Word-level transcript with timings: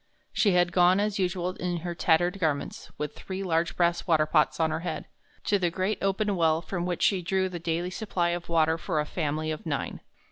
She 0.33 0.53
had 0.53 0.71
gone, 0.71 0.99
as 0.99 1.19
usual, 1.19 1.51
in 1.57 1.77
her 1.85 1.93
tattered 1.93 2.39
garments, 2.39 2.89
with 2.97 3.13
three 3.15 3.43
large 3.43 3.75
brass 3.77 4.07
water 4.07 4.25
pots 4.25 4.59
on 4.59 4.71
her 4.71 4.79
head, 4.79 5.05
to 5.43 5.59
the 5.59 5.69
great 5.69 5.99
open 6.01 6.35
well 6.35 6.59
from 6.59 6.87
which 6.87 7.03
she 7.03 7.21
drew 7.21 7.47
the 7.49 7.59
daily 7.59 7.91
supply 7.91 8.29
of 8.29 8.49
water 8.49 8.79
for 8.79 8.99
a 8.99 9.05
family 9.05 9.51
of 9.51 9.63
nine. 9.63 10.01